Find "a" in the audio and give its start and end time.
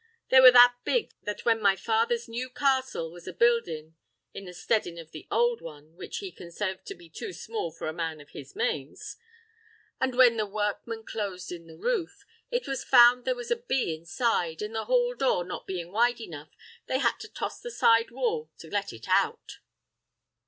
3.27-3.33, 7.85-7.93, 13.51-13.55